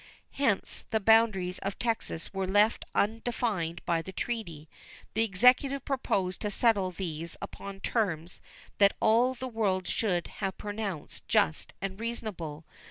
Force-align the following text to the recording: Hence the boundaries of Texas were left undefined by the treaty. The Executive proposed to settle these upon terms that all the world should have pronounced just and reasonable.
Hence 0.31 0.83
the 0.89 0.99
boundaries 0.99 1.59
of 1.59 1.77
Texas 1.77 2.33
were 2.33 2.47
left 2.47 2.85
undefined 2.95 3.85
by 3.85 4.01
the 4.01 4.11
treaty. 4.11 4.67
The 5.13 5.23
Executive 5.23 5.85
proposed 5.85 6.41
to 6.41 6.49
settle 6.49 6.89
these 6.89 7.37
upon 7.39 7.81
terms 7.81 8.41
that 8.79 8.95
all 8.99 9.35
the 9.35 9.47
world 9.47 9.87
should 9.87 10.25
have 10.41 10.57
pronounced 10.57 11.27
just 11.27 11.73
and 11.83 11.99
reasonable. 11.99 12.65